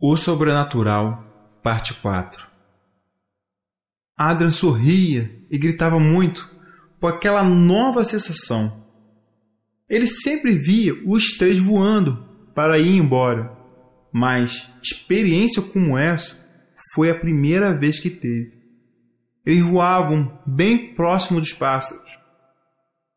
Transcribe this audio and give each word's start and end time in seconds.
O 0.00 0.16
Sobrenatural, 0.16 1.50
Parte 1.60 1.92
4 1.92 2.46
Adrian 4.16 4.52
sorria 4.52 5.44
e 5.50 5.58
gritava 5.58 5.98
muito 5.98 6.48
por 7.00 7.14
aquela 7.14 7.42
nova 7.42 8.04
sensação. 8.04 8.84
Ele 9.88 10.06
sempre 10.06 10.54
via 10.54 10.94
os 11.04 11.36
três 11.36 11.58
voando 11.58 12.24
para 12.54 12.78
ir 12.78 12.96
embora, 12.96 13.52
mas 14.12 14.72
experiência 14.80 15.60
como 15.62 15.98
essa 15.98 16.38
foi 16.94 17.10
a 17.10 17.18
primeira 17.18 17.76
vez 17.76 17.98
que 17.98 18.08
teve. 18.08 18.52
Eles 19.44 19.64
voavam 19.64 20.28
bem 20.46 20.94
próximo 20.94 21.40
dos 21.40 21.52
pássaros. 21.52 22.20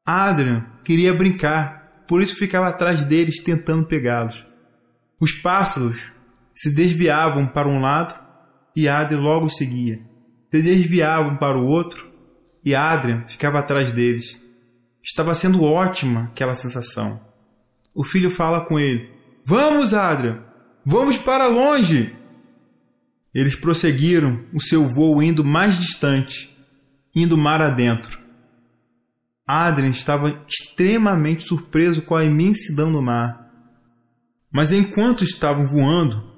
Adrian 0.04 0.66
queria 0.84 1.13
brincar, 1.13 2.04
por 2.07 2.23
isso 2.23 2.36
ficava 2.36 2.70
atrás 2.70 3.04
deles 3.04 3.43
tentando 3.43 3.86
pegá-los. 3.86 4.48
Os 5.20 5.34
pássaros 5.34 6.20
se 6.62 6.70
desviavam 6.70 7.48
para 7.48 7.68
um 7.68 7.82
lado 7.82 8.14
e 8.75 8.88
Adrian 8.88 9.20
logo 9.20 9.49
seguia. 9.49 9.99
Se 10.54 10.62
desviavam 10.62 11.35
para 11.35 11.58
o 11.58 11.66
outro 11.66 12.08
e 12.63 12.76
Adrian 12.76 13.26
ficava 13.26 13.58
atrás 13.58 13.91
deles. 13.91 14.40
Estava 15.04 15.34
sendo 15.34 15.63
ótima 15.63 16.26
aquela 16.26 16.54
sensação. 16.54 17.20
O 17.95 18.04
filho 18.04 18.30
fala 18.30 18.63
com 18.63 18.80
ele: 18.80 19.09
Vamos, 19.44 19.91
Adrian! 19.95 20.44
Vamos 20.85 21.18
para 21.18 21.48
longe! 21.48 22.16
Eles 23.34 23.55
prosseguiram 23.55 24.46
o 24.54 24.62
seu 24.62 24.88
voo 24.88 25.23
indo 25.23 25.43
mais 25.43 25.80
distante, 25.80 26.55
indo 27.16 27.35
mar 27.35 27.59
adentro. 27.59 28.20
Adrian 29.48 29.90
estava 29.90 30.46
extremamente 30.48 31.43
surpreso 31.43 32.04
com 32.04 32.16
a 32.16 32.23
imensidão 32.23 32.91
do 32.91 33.02
mar. 33.02 33.49
Mas 34.52 34.71
enquanto 34.71 35.23
estavam 35.23 35.66
voando, 35.66 36.30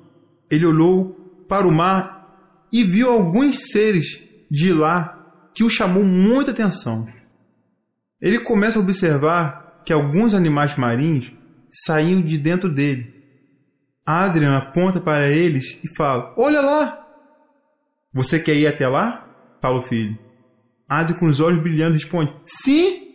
ele 0.53 0.67
olhou 0.67 1.45
para 1.49 1.67
o 1.67 1.71
mar 1.71 2.67
e 2.71 2.84
viu 2.84 3.09
alguns 3.09 3.71
seres 3.71 4.23
de 4.52 4.72
lá 4.72 5.50
que 5.53 5.64
o 5.64 5.69
chamou 5.69 6.03
muita 6.03 6.52
atenção. 6.52 7.08
Ele 8.22 8.38
começa 8.39 8.77
a 8.77 8.81
observar 8.81 9.81
que 9.83 9.92
alguns 9.92 10.33
animais 10.33 10.75
marinhos 10.75 11.31
saíam 11.72 12.22
de 12.22 12.38
dentro 12.38 12.69
dele. 12.69 13.11
Adrian 14.05 14.55
aponta 14.55 15.02
para 15.02 15.27
eles 15.27 15.83
e 15.83 15.88
fala: 15.95 16.33
Olha 16.38 16.61
lá! 16.61 16.99
Você 18.14 18.39
quer 18.39 18.55
ir 18.55 18.67
até 18.67 18.88
lá? 18.88 19.27
Fala 19.59 19.80
o 19.80 19.81
filho. 19.81 20.17
Adrian, 20.88 21.17
com 21.17 21.25
os 21.25 21.39
olhos 21.39 21.61
brilhando, 21.64 21.95
responde: 21.95 22.31
Sim! 22.45 23.08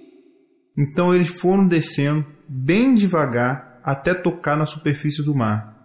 Então 0.76 1.14
eles 1.14 1.28
foram 1.28 1.68
descendo 1.68 2.26
bem 2.48 2.96
devagar 2.96 3.80
até 3.84 4.12
tocar 4.12 4.56
na 4.56 4.66
superfície 4.66 5.24
do 5.24 5.34
mar. 5.34 5.77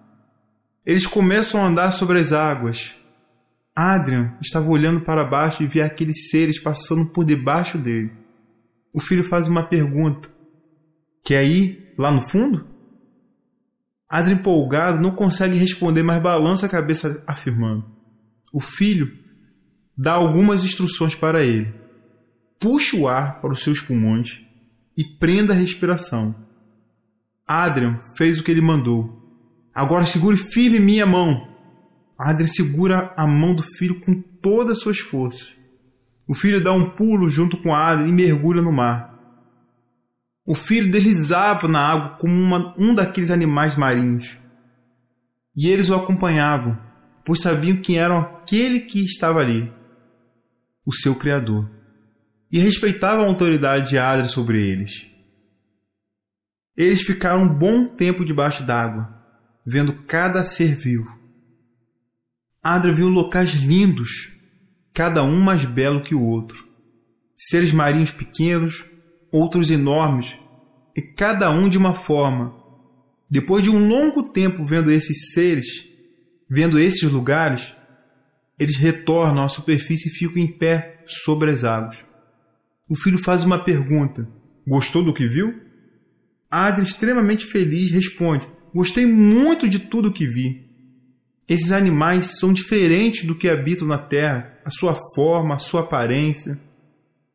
Eles 0.85 1.07
começam 1.07 1.63
a 1.63 1.67
andar 1.67 1.91
sobre 1.91 2.19
as 2.19 2.33
águas. 2.33 2.95
Adrian 3.75 4.35
estava 4.41 4.69
olhando 4.69 5.01
para 5.01 5.23
baixo 5.23 5.63
e 5.63 5.67
via 5.67 5.85
aqueles 5.85 6.29
seres 6.29 6.59
passando 6.59 7.05
por 7.05 7.23
debaixo 7.23 7.77
dele. 7.77 8.11
O 8.93 8.99
filho 8.99 9.23
faz 9.23 9.47
uma 9.47 9.63
pergunta: 9.63 10.29
Quer 11.23 11.45
ir 11.45 11.93
lá 11.97 12.11
no 12.11 12.21
fundo? 12.21 12.67
Adrian, 14.09 14.35
empolgado, 14.35 15.01
não 15.01 15.11
consegue 15.11 15.57
responder, 15.57 16.03
mas 16.03 16.21
balança 16.21 16.65
a 16.65 16.69
cabeça, 16.69 17.23
afirmando. 17.25 17.85
O 18.51 18.59
filho 18.59 19.11
dá 19.97 20.13
algumas 20.13 20.63
instruções 20.63 21.15
para 21.15 21.43
ele. 21.43 21.73
Puxe 22.59 22.95
o 22.95 23.07
ar 23.07 23.41
para 23.41 23.51
os 23.51 23.63
seus 23.63 23.81
pulmões 23.81 24.43
e 24.95 25.03
prenda 25.03 25.53
a 25.53 25.57
respiração. 25.57 26.35
Adrian 27.47 27.99
fez 28.15 28.39
o 28.39 28.43
que 28.43 28.51
ele 28.51 28.61
mandou 28.61 29.22
Agora 29.73 30.05
segure 30.05 30.37
firme 30.37 30.79
minha 30.79 31.05
mão. 31.05 31.47
Adrien 32.17 32.47
segura 32.47 33.13
a 33.17 33.25
mão 33.25 33.55
do 33.55 33.63
filho 33.63 33.99
com 34.01 34.21
todas 34.21 34.77
as 34.77 34.83
suas 34.83 34.99
forças. 34.99 35.57
O 36.27 36.33
filho 36.33 36.63
dá 36.63 36.71
um 36.71 36.89
pulo 36.89 37.29
junto 37.29 37.57
com 37.57 37.75
Adrien 37.75 38.09
e 38.09 38.13
mergulha 38.13 38.61
no 38.61 38.71
mar. 38.71 39.13
O 40.45 40.53
filho 40.53 40.91
deslizava 40.91 41.67
na 41.67 41.79
água 41.79 42.09
como 42.17 42.33
uma, 42.33 42.75
um 42.77 42.93
daqueles 42.93 43.31
animais 43.31 43.75
marinhos. 43.75 44.37
E 45.55 45.69
eles 45.69 45.89
o 45.89 45.95
acompanhavam, 45.95 46.77
pois 47.23 47.41
sabiam 47.41 47.77
quem 47.77 47.97
era 47.97 48.19
aquele 48.19 48.81
que 48.81 49.03
estava 49.03 49.39
ali, 49.39 49.71
o 50.85 50.91
seu 50.93 51.15
Criador, 51.15 51.69
e 52.51 52.59
respeitavam 52.59 53.23
a 53.23 53.27
autoridade 53.27 53.89
de 53.89 53.97
Adrien 53.97 54.27
sobre 54.27 54.61
eles. 54.61 55.07
Eles 56.75 57.01
ficaram 57.01 57.43
um 57.43 57.49
bom 57.49 57.87
tempo 57.87 58.25
debaixo 58.25 58.63
d'água, 58.63 59.12
vendo 59.65 59.93
cada 60.07 60.43
ser 60.43 60.75
vivo. 60.75 61.19
Adra 62.61 62.93
viu 62.93 63.09
locais 63.09 63.51
lindos, 63.53 64.31
cada 64.93 65.23
um 65.23 65.39
mais 65.39 65.65
belo 65.65 66.01
que 66.01 66.15
o 66.15 66.21
outro. 66.21 66.67
Seres 67.35 67.71
marinhos 67.71 68.11
pequenos, 68.11 68.89
outros 69.31 69.69
enormes, 69.69 70.37
e 70.95 71.01
cada 71.01 71.49
um 71.49 71.67
de 71.67 71.77
uma 71.77 71.93
forma. 71.93 72.55
Depois 73.29 73.63
de 73.63 73.69
um 73.69 73.87
longo 73.87 74.23
tempo 74.29 74.63
vendo 74.63 74.91
esses 74.91 75.33
seres, 75.33 75.89
vendo 76.49 76.77
esses 76.79 77.11
lugares, 77.11 77.75
eles 78.59 78.77
retornam 78.77 79.43
à 79.43 79.49
superfície 79.49 80.09
e 80.09 80.13
ficam 80.13 80.41
em 80.41 80.47
pé 80.47 81.03
sobre 81.05 81.49
as 81.49 81.63
águas. 81.63 82.05
O 82.87 82.95
filho 82.95 83.17
faz 83.17 83.43
uma 83.43 83.57
pergunta: 83.57 84.27
Gostou 84.67 85.03
do 85.03 85.13
que 85.13 85.27
viu? 85.27 85.59
Adra, 86.49 86.83
extremamente 86.83 87.45
feliz, 87.45 87.89
responde: 87.91 88.47
Gostei 88.73 89.05
muito 89.05 89.69
de 89.69 89.79
tudo 89.79 90.11
que 90.11 90.27
vi. 90.27 90.65
Esses 91.47 91.71
animais 91.71 92.39
são 92.39 92.51
diferentes 92.51 93.25
do 93.25 93.35
que 93.35 93.49
habitam 93.49 93.87
na 93.87 93.97
Terra, 93.97 94.57
a 94.65 94.71
sua 94.71 94.97
forma, 95.13 95.55
a 95.55 95.59
sua 95.59 95.81
aparência. 95.81 96.59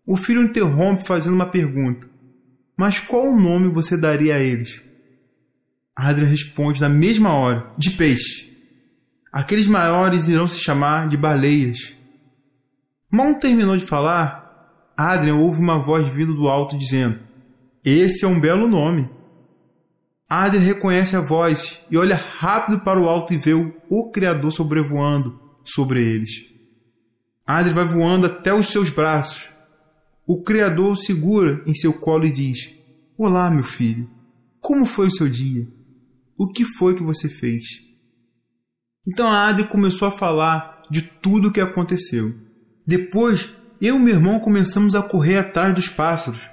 O 0.05 0.17
filho 0.17 0.43
interrompe 0.43 1.05
fazendo 1.05 1.35
uma 1.35 1.47
pergunta: 1.47 2.09
Mas 2.77 2.99
qual 2.99 3.31
o 3.31 3.41
nome 3.41 3.69
você 3.69 3.97
daria 3.97 4.37
a 4.37 4.41
eles? 4.41 4.83
Adrian 5.95 6.29
responde 6.29 6.81
na 6.81 6.89
mesma 6.89 7.33
hora: 7.35 7.71
De 7.77 7.91
peixe. 7.91 8.49
Aqueles 9.31 9.67
maiores 9.67 10.27
irão 10.27 10.49
se 10.49 10.59
chamar 10.59 11.09
de 11.09 11.17
baleias. 11.17 11.95
Mal 13.11 13.35
terminou 13.35 13.77
de 13.77 13.85
falar, 13.85 14.93
Adrian 14.97 15.37
ouve 15.37 15.61
uma 15.61 15.79
voz 15.79 16.09
vindo 16.09 16.35
do 16.35 16.49
alto 16.49 16.77
dizendo: 16.77 17.21
Esse 17.85 18.25
é 18.25 18.29
um 18.29 18.41
belo 18.41 18.67
nome. 18.67 19.09
Adrien 20.29 20.63
reconhece 20.63 21.17
a 21.17 21.21
voz 21.21 21.81
e 21.91 21.97
olha 21.97 22.15
rápido 22.15 22.81
para 22.81 23.01
o 23.01 23.09
alto 23.09 23.33
e 23.33 23.39
vê 23.39 23.55
o 23.55 24.11
Criador 24.11 24.53
sobrevoando 24.53 25.41
sobre 25.65 26.05
eles. 26.05 26.45
Adrien 27.47 27.75
vai 27.75 27.87
voando 27.87 28.27
até 28.27 28.53
os 28.53 28.67
seus 28.67 28.91
braços. 28.91 29.49
O 30.27 30.43
Criador 30.43 30.93
o 30.93 30.97
segura 30.97 31.63
em 31.67 31.73
seu 31.73 31.95
colo 31.95 32.27
e 32.27 32.33
diz: 32.33 32.71
Olá, 33.17 33.51
meu 33.51 33.65
filho. 33.65 34.11
Como 34.61 34.85
foi 34.85 35.07
o 35.07 35.11
seu 35.11 35.31
dia? 35.31 35.67
O 36.37 36.47
que 36.47 36.63
foi 36.63 36.95
que 36.95 37.03
você 37.03 37.27
fez? 37.27 37.65
Então 39.07 39.27
a 39.27 39.49
Adrien 39.49 39.67
começou 39.67 40.07
a 40.07 40.11
falar 40.11 40.83
de 40.91 41.01
tudo 41.01 41.49
o 41.49 41.53
que 41.53 41.61
aconteceu. 41.61 42.35
Depois, 42.87 43.55
eu 43.81 43.97
e 43.97 43.99
meu 43.99 44.15
irmão 44.15 44.39
começamos 44.39 44.95
a 44.95 45.01
correr 45.01 45.39
atrás 45.39 45.75
dos 45.75 45.89
pássaros. 45.89 46.51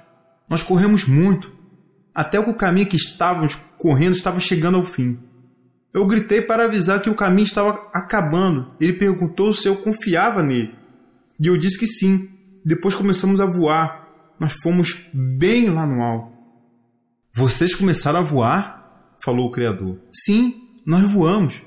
Nós 0.48 0.62
corremos 0.62 1.04
muito 1.04 1.55
até 2.16 2.42
que 2.42 2.48
o 2.48 2.54
caminho 2.54 2.86
que 2.86 2.96
estávamos 2.96 3.56
correndo 3.76 4.16
estava 4.16 4.40
chegando 4.40 4.78
ao 4.78 4.84
fim. 4.86 5.18
Eu 5.92 6.06
gritei 6.06 6.40
para 6.40 6.64
avisar 6.64 7.02
que 7.02 7.10
o 7.10 7.14
caminho 7.14 7.44
estava 7.44 7.90
acabando. 7.92 8.74
Ele 8.80 8.94
perguntou 8.94 9.52
se 9.52 9.68
eu 9.68 9.76
confiava 9.76 10.42
nele. 10.42 10.74
E 11.38 11.46
eu 11.46 11.58
disse 11.58 11.78
que 11.78 11.86
sim. 11.86 12.30
Depois 12.64 12.94
começamos 12.94 13.38
a 13.38 13.44
voar. 13.44 14.08
Nós 14.40 14.54
fomos 14.62 15.10
bem 15.12 15.68
lá 15.68 15.86
no 15.86 16.02
alto. 16.02 16.32
Vocês 17.34 17.74
começaram 17.74 18.20
a 18.20 18.22
voar? 18.22 19.16
falou 19.22 19.48
o 19.48 19.50
Criador. 19.50 19.98
Sim, 20.10 20.70
nós 20.86 21.10
voamos. 21.12 21.60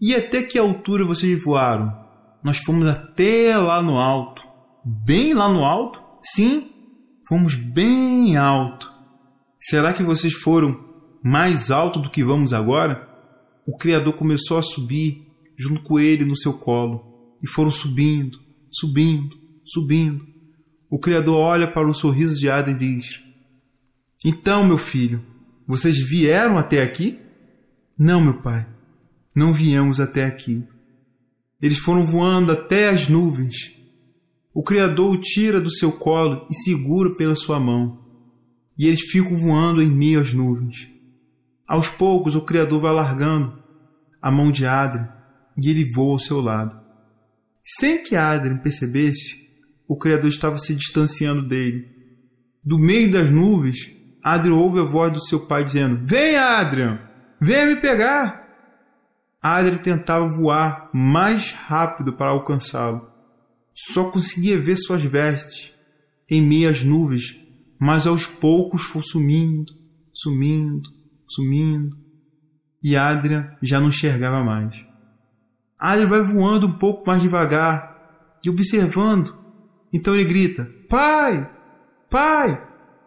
E 0.00 0.14
até 0.14 0.42
que 0.42 0.58
altura 0.58 1.04
vocês 1.04 1.42
voaram? 1.42 1.94
Nós 2.42 2.56
fomos 2.58 2.86
até 2.86 3.54
lá 3.56 3.82
no 3.82 3.98
alto. 3.98 4.46
Bem 4.82 5.34
lá 5.34 5.48
no 5.48 5.62
alto? 5.62 6.02
Sim, 6.22 6.70
fomos 7.28 7.54
bem 7.54 8.36
alto. 8.36 8.97
Será 9.60 9.92
que 9.92 10.02
vocês 10.02 10.32
foram 10.34 10.84
mais 11.22 11.70
alto 11.70 11.98
do 11.98 12.10
que 12.10 12.22
vamos 12.22 12.52
agora? 12.52 13.08
O 13.66 13.76
Criador 13.76 14.14
começou 14.14 14.56
a 14.56 14.62
subir 14.62 15.26
junto 15.56 15.82
com 15.82 15.98
ele 15.98 16.24
no 16.24 16.36
seu 16.36 16.52
colo 16.54 17.36
e 17.42 17.46
foram 17.46 17.70
subindo, 17.70 18.38
subindo, 18.70 19.36
subindo. 19.64 20.26
O 20.88 20.98
Criador 20.98 21.36
olha 21.36 21.70
para 21.70 21.88
o 21.88 21.94
sorriso 21.94 22.38
de 22.38 22.48
Ada 22.48 22.70
e 22.70 22.74
diz: 22.74 23.20
Então, 24.24 24.64
meu 24.64 24.78
filho, 24.78 25.22
vocês 25.66 25.98
vieram 25.98 26.56
até 26.56 26.82
aqui? 26.82 27.18
Não, 27.98 28.20
meu 28.20 28.34
pai, 28.34 28.66
não 29.34 29.52
viemos 29.52 29.98
até 29.98 30.24
aqui. 30.24 30.64
Eles 31.60 31.78
foram 31.78 32.06
voando 32.06 32.52
até 32.52 32.88
as 32.88 33.08
nuvens. 33.08 33.74
O 34.54 34.62
Criador 34.62 35.14
o 35.14 35.20
tira 35.20 35.60
do 35.60 35.70
seu 35.70 35.90
colo 35.90 36.46
e 36.48 36.54
segura 36.54 37.14
pela 37.16 37.34
sua 37.34 37.58
mão 37.58 38.07
e 38.78 38.86
eles 38.86 39.00
ficam 39.00 39.36
voando 39.36 39.82
em 39.82 39.90
meio 39.90 40.20
às 40.20 40.32
nuvens. 40.32 40.88
Aos 41.66 41.88
poucos, 41.88 42.34
o 42.34 42.42
Criador 42.42 42.80
vai 42.80 42.92
largando 42.92 43.62
a 44.22 44.30
mão 44.30 44.50
de 44.50 44.64
Adrien 44.64 45.08
e 45.56 45.68
ele 45.68 45.90
voa 45.90 46.12
ao 46.12 46.18
seu 46.18 46.40
lado. 46.40 46.78
Sem 47.64 48.02
que 48.02 48.16
Adrien 48.16 48.58
percebesse, 48.58 49.46
o 49.86 49.96
Criador 49.96 50.30
estava 50.30 50.56
se 50.56 50.74
distanciando 50.74 51.46
dele. 51.46 51.86
Do 52.64 52.78
meio 52.78 53.10
das 53.10 53.30
nuvens, 53.30 53.90
Adrien 54.22 54.56
ouve 54.56 54.80
a 54.80 54.84
voz 54.84 55.12
do 55.12 55.20
seu 55.20 55.40
pai 55.40 55.64
dizendo: 55.64 56.00
Venha, 56.06 56.58
Adrien! 56.58 56.98
Venha 57.40 57.66
me 57.66 57.76
pegar! 57.76 58.46
Adrien 59.42 59.78
tentava 59.78 60.26
voar 60.28 60.90
mais 60.92 61.52
rápido 61.52 62.12
para 62.12 62.30
alcançá-lo. 62.30 63.06
Só 63.74 64.10
conseguia 64.10 64.58
ver 64.58 64.76
suas 64.76 65.04
vestes 65.04 65.72
em 66.28 66.42
meio 66.42 66.68
às 66.68 66.82
nuvens, 66.82 67.36
mas 67.78 68.06
aos 68.06 68.26
poucos 68.26 68.82
foi 68.82 69.02
sumindo, 69.02 69.72
sumindo, 70.12 70.90
sumindo. 71.28 71.96
E 72.82 72.96
Adrian 72.96 73.56
já 73.62 73.80
não 73.80 73.88
enxergava 73.88 74.42
mais. 74.42 74.86
Adrian 75.78 76.08
vai 76.08 76.22
voando 76.22 76.66
um 76.66 76.72
pouco 76.72 77.06
mais 77.06 77.22
devagar 77.22 78.38
e 78.44 78.50
observando. 78.50 79.36
Então 79.92 80.14
ele 80.14 80.24
grita: 80.24 80.68
Pai! 80.88 81.48
Pai! 82.10 82.66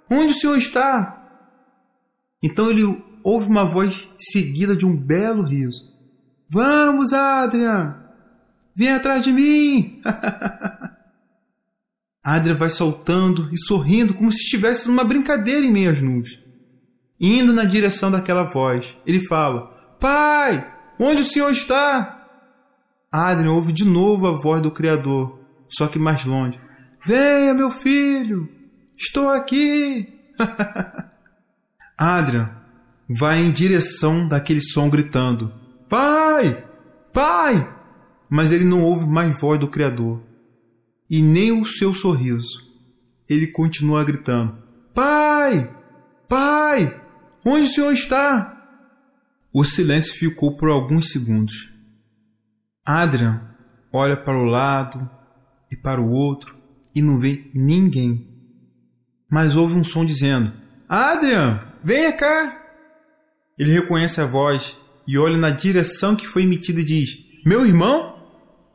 Onde 0.09 0.33
o 0.33 0.35
senhor 0.35 0.57
está? 0.57 1.17
Então 2.41 2.69
ele 2.69 2.83
ouve 3.23 3.47
uma 3.47 3.65
voz 3.65 4.09
seguida 4.17 4.75
de 4.75 4.85
um 4.85 4.95
belo 4.95 5.43
riso. 5.43 5.91
Vamos, 6.49 7.13
Adrian! 7.13 7.97
Vem 8.75 8.91
atrás 8.91 9.23
de 9.23 9.31
mim! 9.31 10.01
Adrian 12.23 12.55
vai 12.55 12.69
saltando 12.69 13.49
e 13.51 13.57
sorrindo 13.57 14.13
como 14.13 14.31
se 14.31 14.43
estivesse 14.43 14.87
numa 14.87 15.03
brincadeira 15.03 15.65
em 15.65 15.71
meio 15.71 15.91
às 15.91 16.01
nuvens. 16.01 16.39
Indo 17.19 17.51
na 17.51 17.63
direção 17.63 18.11
daquela 18.11 18.43
voz, 18.43 18.95
ele 19.05 19.25
fala: 19.25 19.71
Pai, 19.99 20.67
onde 20.99 21.21
o 21.21 21.25
senhor 21.25 21.51
está? 21.51 22.27
Adrian 23.11 23.51
ouve 23.51 23.73
de 23.73 23.83
novo 23.83 24.27
a 24.27 24.37
voz 24.37 24.61
do 24.61 24.71
Criador, 24.71 25.39
só 25.67 25.87
que 25.87 25.97
mais 25.97 26.23
longe. 26.23 26.59
Venha, 27.03 27.53
meu 27.53 27.71
filho, 27.71 28.47
estou 28.95 29.29
aqui. 29.29 30.07
Adrian 31.97 32.49
vai 33.09 33.39
em 33.39 33.51
direção 33.51 34.27
daquele 34.27 34.61
som 34.61 34.89
gritando: 34.89 35.51
Pai! 35.89 36.63
Pai! 37.11 37.67
Mas 38.29 38.51
ele 38.51 38.63
não 38.63 38.83
ouve 38.83 39.07
mais 39.07 39.37
voz 39.39 39.59
do 39.59 39.67
Criador 39.67 40.30
e 41.11 41.21
nem 41.21 41.51
o 41.51 41.65
seu 41.65 41.93
sorriso. 41.93 42.65
Ele 43.27 43.47
continua 43.47 44.01
gritando: 44.05 44.57
Pai! 44.93 45.69
Pai! 46.29 47.01
Onde 47.45 47.67
o 47.67 47.69
senhor 47.69 47.91
está? 47.91 48.57
O 49.53 49.65
silêncio 49.65 50.15
ficou 50.15 50.55
por 50.55 50.69
alguns 50.69 51.11
segundos. 51.11 51.69
Adrian 52.85 53.45
olha 53.91 54.15
para 54.15 54.37
o 54.37 54.45
lado 54.45 55.09
e 55.69 55.75
para 55.75 55.99
o 55.99 56.09
outro 56.09 56.57
e 56.95 57.01
não 57.01 57.19
vê 57.19 57.51
ninguém. 57.53 58.29
Mas 59.29 59.57
ouve 59.57 59.77
um 59.77 59.83
som 59.83 60.05
dizendo: 60.05 60.53
Adrian, 60.87 61.59
venha 61.83 62.13
cá! 62.13 62.57
Ele 63.59 63.73
reconhece 63.73 64.21
a 64.21 64.25
voz 64.25 64.79
e 65.05 65.17
olha 65.17 65.37
na 65.37 65.49
direção 65.49 66.15
que 66.15 66.25
foi 66.25 66.43
emitida 66.43 66.79
e 66.79 66.85
diz: 66.85 67.09
Meu 67.45 67.65
irmão? 67.65 68.15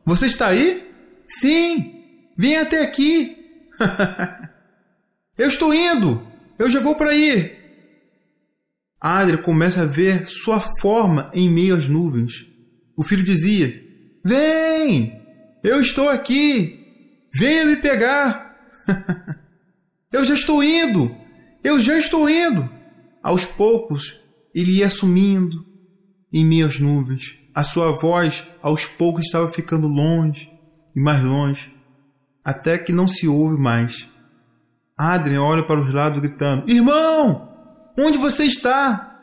Você 0.04 0.26
está 0.26 0.48
aí? 0.48 0.86
Sim! 1.26 1.95
Venha 2.36 2.62
até 2.62 2.82
aqui! 2.82 3.36
eu 5.38 5.48
estou 5.48 5.72
indo! 5.72 6.26
Eu 6.58 6.70
já 6.70 6.80
vou 6.80 6.94
para 6.94 7.10
aí! 7.10 7.56
Adria 9.00 9.38
começa 9.38 9.82
a 9.82 9.86
ver 9.86 10.26
sua 10.26 10.60
forma 10.80 11.30
em 11.32 11.48
meio 11.48 11.76
às 11.76 11.86
nuvens. 11.86 12.46
O 12.96 13.02
filho 13.02 13.22
dizia: 13.22 13.82
Vem! 14.24 15.20
Eu 15.62 15.80
estou 15.80 16.08
aqui! 16.08 17.26
Venha 17.34 17.64
me 17.66 17.76
pegar! 17.76 18.68
eu 20.12 20.24
já 20.24 20.34
estou 20.34 20.62
indo! 20.62 21.14
Eu 21.62 21.78
já 21.78 21.98
estou 21.98 22.28
indo! 22.28 22.68
Aos 23.22 23.44
poucos, 23.44 24.18
ele 24.54 24.78
ia 24.78 24.88
sumindo 24.88 25.64
em 26.32 26.44
meio 26.44 26.66
às 26.66 26.78
nuvens. 26.78 27.34
A 27.54 27.62
sua 27.62 27.92
voz, 27.92 28.46
aos 28.62 28.86
poucos, 28.86 29.24
estava 29.24 29.48
ficando 29.48 29.86
longe 29.86 30.50
e 30.94 31.00
mais 31.00 31.22
longe, 31.22 31.75
até 32.46 32.78
que 32.78 32.92
não 32.92 33.08
se 33.08 33.26
ouve 33.26 33.60
mais. 33.60 34.08
Adrien 34.96 35.40
olha 35.40 35.66
para 35.66 35.80
os 35.80 35.92
lados 35.92 36.20
gritando: 36.20 36.70
Irmão! 36.70 37.52
Onde 37.98 38.16
você 38.18 38.44
está? 38.44 39.20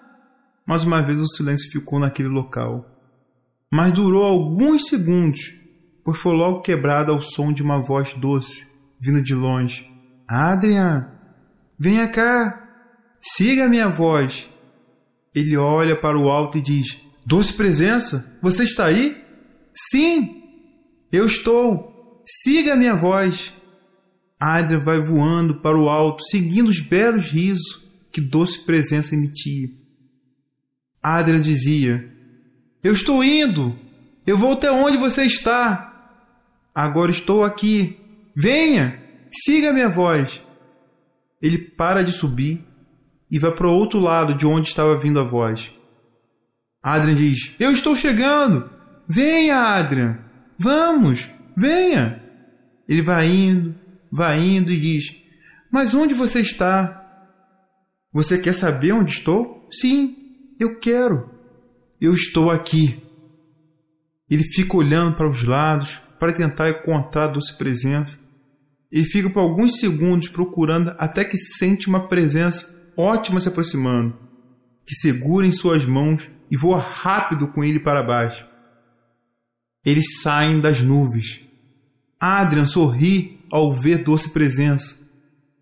Mais 0.65 0.83
uma 0.83 1.01
vez 1.01 1.17
o 1.17 1.27
silêncio 1.27 1.71
ficou 1.71 1.99
naquele 1.99 2.27
local. 2.27 2.85
Mas 3.71 3.93
durou 3.93 4.25
alguns 4.25 4.87
segundos, 4.89 5.39
pois 6.03 6.17
foi 6.17 6.33
logo 6.35 6.61
quebrado 6.61 7.13
ao 7.13 7.21
som 7.21 7.53
de 7.53 7.63
uma 7.63 7.81
voz 7.81 8.13
doce, 8.13 8.67
vindo 8.99 9.23
de 9.23 9.33
longe. 9.33 9.89
Adrian, 10.27 11.09
venha 11.79 12.09
cá, 12.09 12.67
siga 13.21 13.65
a 13.65 13.69
minha 13.69 13.87
voz. 13.87 14.49
Ele 15.33 15.55
olha 15.55 15.95
para 15.95 16.19
o 16.19 16.29
alto 16.29 16.57
e 16.57 16.61
diz: 16.61 16.99
Doce 17.25 17.53
presença, 17.53 18.37
você 18.41 18.63
está 18.63 18.85
aí? 18.85 19.23
Sim, 19.73 20.43
eu 21.09 21.25
estou. 21.25 21.92
Siga 22.25 22.73
a 22.73 22.75
minha 22.75 22.95
voz. 22.95 23.53
Adria 24.39 24.79
vai 24.79 24.99
voando 24.99 25.55
para 25.55 25.77
o 25.77 25.89
alto, 25.89 26.23
seguindo 26.23 26.67
os 26.67 26.79
belos 26.79 27.27
risos 27.27 27.81
que 28.11 28.19
doce 28.19 28.59
presença 28.59 29.15
emitia. 29.15 29.69
Adria 31.01 31.39
dizia: 31.39 32.11
Eu 32.83 32.93
estou 32.93 33.23
indo. 33.23 33.77
Eu 34.25 34.37
vou 34.37 34.53
até 34.53 34.71
onde 34.71 34.97
você 34.97 35.23
está. 35.23 35.89
Agora 36.73 37.11
estou 37.11 37.43
aqui. 37.43 37.97
Venha, 38.35 39.01
siga 39.43 39.69
a 39.69 39.73
minha 39.73 39.89
voz. 39.89 40.43
Ele 41.41 41.57
para 41.57 42.03
de 42.03 42.11
subir 42.11 42.63
e 43.29 43.37
vai 43.37 43.51
para 43.51 43.67
o 43.67 43.73
outro 43.73 43.99
lado 43.99 44.33
de 44.33 44.45
onde 44.45 44.69
estava 44.69 44.97
vindo 44.97 45.19
a 45.19 45.23
voz. 45.23 45.73
Adrian 46.81 47.15
diz: 47.15 47.55
Eu 47.59 47.71
estou 47.71 47.95
chegando! 47.95 48.69
Venha, 49.07 49.57
Adrian! 49.57 50.19
Vamos! 50.57 51.32
Venha! 51.55 52.21
Ele 52.88 53.01
vai 53.01 53.27
indo, 53.27 53.75
vai 54.11 54.39
indo 54.39 54.71
e 54.71 54.79
diz: 54.79 55.15
Mas 55.71 55.94
onde 55.94 56.13
você 56.13 56.41
está? 56.41 57.00
Você 58.11 58.38
quer 58.38 58.53
saber 58.53 58.91
onde 58.91 59.11
estou? 59.11 59.67
Sim, 59.71 60.15
eu 60.59 60.79
quero. 60.79 61.29
Eu 62.00 62.13
estou 62.13 62.51
aqui. 62.51 63.01
Ele 64.29 64.44
fica 64.44 64.77
olhando 64.77 65.15
para 65.15 65.29
os 65.29 65.44
lados 65.44 66.01
para 66.19 66.33
tentar 66.33 66.69
encontrar 66.69 67.25
a 67.25 67.27
doce 67.27 67.57
presença. 67.57 68.19
Ele 68.91 69.05
fica 69.05 69.29
por 69.29 69.39
alguns 69.39 69.79
segundos 69.79 70.27
procurando 70.27 70.93
até 70.98 71.25
que 71.25 71.38
sente 71.38 71.88
uma 71.88 72.07
presença 72.07 72.74
ótima 72.95 73.41
se 73.41 73.48
aproximando, 73.48 74.15
que 74.86 74.93
segura 74.93 75.48
em 75.48 75.51
suas 75.51 75.86
mãos 75.86 76.29
e 76.51 76.55
voa 76.55 76.77
rápido 76.77 77.48
com 77.48 77.63
ele 77.63 77.79
para 77.79 78.03
baixo. 78.03 78.48
Eles 79.85 80.21
saem 80.21 80.61
das 80.61 80.81
nuvens. 80.81 81.41
Adrian 82.19 82.65
sorri 82.65 83.39
ao 83.51 83.73
ver 83.73 84.03
doce 84.03 84.29
presença. 84.29 84.97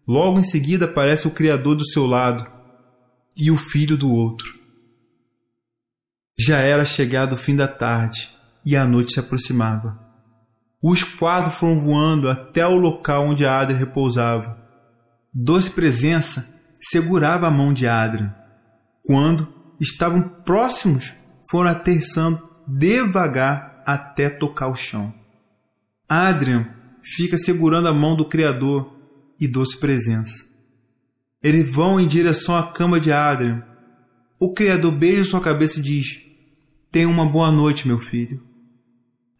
Logo 0.07 0.39
em 0.39 0.43
seguida 0.43 0.85
aparece 0.85 1.27
o 1.27 1.31
Criador 1.31 1.75
do 1.75 1.85
seu 1.85 2.05
lado 2.05 2.45
e 3.35 3.49
o 3.49 3.57
filho 3.57 3.97
do 3.97 4.11
outro. 4.11 4.53
Já 6.39 6.57
era 6.59 6.85
chegado 6.85 7.33
o 7.33 7.37
fim 7.37 7.55
da 7.55 7.67
tarde 7.67 8.29
e 8.65 8.75
a 8.75 8.85
noite 8.85 9.13
se 9.13 9.19
aproximava. 9.19 9.99
Os 10.81 11.03
quatro 11.03 11.51
foram 11.51 11.79
voando 11.79 12.29
até 12.29 12.65
o 12.65 12.75
local 12.75 13.27
onde 13.27 13.45
Adrian 13.45 13.77
repousava. 13.77 14.57
Doce 15.33 15.69
presença 15.69 16.53
segurava 16.89 17.47
a 17.47 17.51
mão 17.51 17.71
de 17.71 17.87
Adrian. 17.87 18.33
Quando 19.03 19.47
estavam 19.79 20.21
próximos, 20.21 21.13
foram 21.49 21.69
aterrissando 21.69 22.49
devagar 22.67 23.70
até 23.93 24.29
tocar 24.29 24.67
o 24.67 24.75
chão. 24.75 25.13
Adrian 26.07 26.67
fica 27.03 27.37
segurando 27.37 27.87
a 27.87 27.93
mão 27.93 28.15
do 28.15 28.25
Criador 28.25 28.95
e 29.39 29.47
doce 29.47 29.77
presença. 29.77 30.45
Eles 31.43 31.69
vão 31.69 31.99
em 31.99 32.07
direção 32.07 32.55
à 32.55 32.71
cama 32.71 32.99
de 32.99 33.11
Adrian. 33.11 33.63
O 34.39 34.53
Criador 34.53 34.91
beija 34.91 35.23
sua 35.23 35.41
cabeça 35.41 35.79
e 35.79 35.83
diz: 35.83 36.21
Tenha 36.91 37.09
uma 37.09 37.25
boa 37.25 37.51
noite, 37.51 37.87
meu 37.87 37.97
filho. 37.97 38.43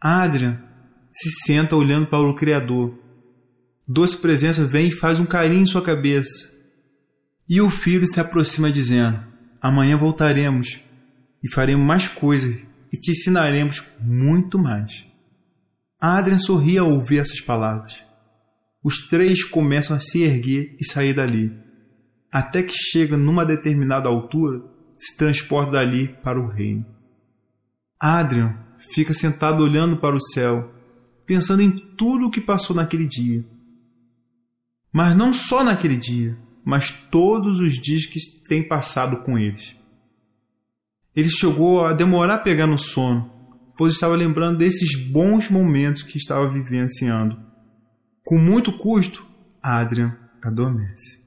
Adrian 0.00 0.60
se 1.12 1.30
senta 1.44 1.76
olhando 1.76 2.06
para 2.06 2.20
o 2.20 2.34
Criador. 2.34 2.98
Doce 3.86 4.16
presença 4.16 4.64
vem 4.64 4.88
e 4.88 4.92
faz 4.92 5.20
um 5.20 5.26
carinho 5.26 5.62
em 5.62 5.66
sua 5.66 5.82
cabeça. 5.82 6.52
E 7.48 7.60
o 7.60 7.68
filho 7.68 8.06
se 8.06 8.18
aproxima 8.18 8.70
dizendo: 8.70 9.22
Amanhã 9.60 9.96
voltaremos 9.96 10.80
e 11.42 11.48
faremos 11.52 11.86
mais 11.86 12.08
coisas 12.08 12.71
e 12.92 12.98
te 12.98 13.12
ensinaremos 13.12 13.82
muito 14.00 14.58
mais. 14.58 15.06
Adrian 16.00 16.38
sorri 16.38 16.76
ao 16.78 16.90
ouvir 16.90 17.18
essas 17.18 17.40
palavras. 17.40 18.04
Os 18.84 19.06
três 19.08 19.44
começam 19.44 19.96
a 19.96 20.00
se 20.00 20.22
erguer 20.22 20.76
e 20.78 20.84
sair 20.84 21.14
dali, 21.14 21.56
até 22.30 22.62
que 22.62 22.74
chega 22.74 23.16
numa 23.16 23.44
determinada 23.44 24.08
altura, 24.08 24.60
se 24.98 25.16
transporta 25.16 25.72
dali 25.72 26.08
para 26.08 26.40
o 26.40 26.48
reino. 26.48 26.84
Adrian 27.98 28.56
fica 28.94 29.14
sentado 29.14 29.62
olhando 29.62 29.96
para 29.96 30.16
o 30.16 30.20
céu, 30.20 30.74
pensando 31.24 31.62
em 31.62 31.70
tudo 31.70 32.26
o 32.26 32.30
que 32.30 32.40
passou 32.40 32.74
naquele 32.74 33.06
dia. 33.06 33.44
Mas 34.92 35.16
não 35.16 35.32
só 35.32 35.62
naquele 35.62 35.96
dia, 35.96 36.36
mas 36.64 36.90
todos 36.90 37.60
os 37.60 37.74
dias 37.74 38.06
que 38.06 38.18
tem 38.44 38.66
passado 38.66 39.18
com 39.18 39.38
eles. 39.38 39.76
Ele 41.14 41.28
chegou 41.28 41.84
a 41.84 41.92
demorar 41.92 42.34
a 42.34 42.38
pegar 42.38 42.66
no 42.66 42.78
sono, 42.78 43.30
pois 43.76 43.94
estava 43.94 44.16
lembrando 44.16 44.58
desses 44.58 44.96
bons 44.96 45.48
momentos 45.48 46.02
que 46.02 46.18
estava 46.18 46.48
vivenciando. 46.48 47.38
Com 48.24 48.38
muito 48.38 48.72
custo, 48.78 49.26
Adrian 49.62 50.16
adormece. 50.42 51.21